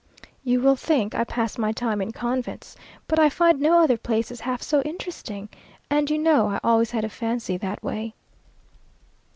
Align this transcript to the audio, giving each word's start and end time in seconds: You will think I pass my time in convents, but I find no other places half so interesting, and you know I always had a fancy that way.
You 0.43 0.61
will 0.61 0.75
think 0.75 1.13
I 1.13 1.23
pass 1.23 1.59
my 1.59 1.71
time 1.71 2.01
in 2.01 2.09
convents, 2.11 2.75
but 3.07 3.19
I 3.19 3.29
find 3.29 3.59
no 3.59 3.79
other 3.81 3.97
places 3.97 4.39
half 4.41 4.63
so 4.63 4.81
interesting, 4.81 5.47
and 5.91 6.09
you 6.09 6.17
know 6.17 6.47
I 6.47 6.59
always 6.63 6.89
had 6.89 7.05
a 7.05 7.07
fancy 7.09 7.55
that 7.57 7.83
way. 7.83 8.15